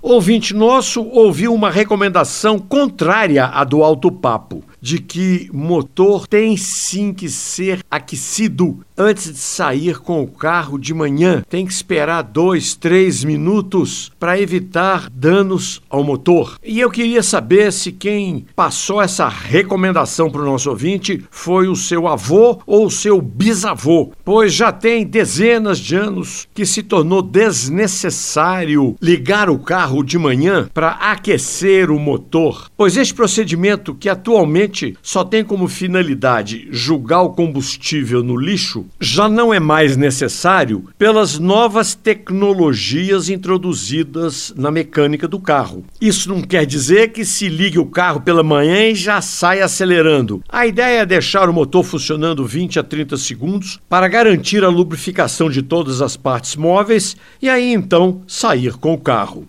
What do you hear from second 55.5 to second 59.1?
todas as partes móveis e aí então sair com o